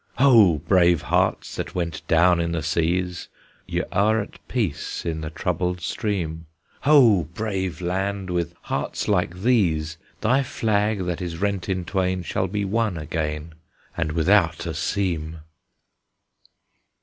Ho! 0.17 0.57
brave 0.57 1.03
hearts 1.03 1.55
that 1.57 1.75
went 1.75 2.01
down 2.07 2.39
in 2.41 2.53
the 2.53 2.63
seas! 2.63 3.27
Ye 3.67 3.83
are 3.91 4.19
at 4.19 4.39
peace 4.47 5.05
in 5.05 5.21
the 5.21 5.29
troubled 5.29 5.79
stream, 5.79 6.47
Ho! 6.85 7.25
brave 7.25 7.81
land! 7.81 8.31
with 8.31 8.55
hearts 8.63 9.07
like 9.07 9.43
these, 9.43 9.97
Thy 10.21 10.41
flag, 10.41 11.05
that 11.05 11.21
is 11.21 11.37
rent 11.37 11.69
in 11.69 11.85
twain, 11.85 12.23
Shall 12.23 12.47
be 12.47 12.65
one 12.65 12.97
again, 12.97 13.53
And 13.95 14.13
without 14.13 14.65
a 14.65 14.73
seam! 14.73 15.41